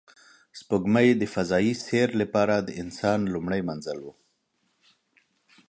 سپوږمۍ 0.59 1.07
د 1.15 1.23
فضایي 1.33 1.73
سیر 1.85 2.09
لپاره 2.21 2.55
د 2.59 2.69
انسان 2.81 3.19
لومړی 3.33 3.61
منزل 3.69 3.97
و 4.03 4.07